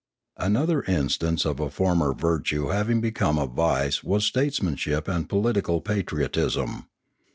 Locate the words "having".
2.69-3.01